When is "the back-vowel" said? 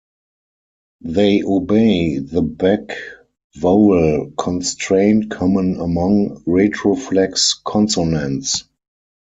2.17-4.31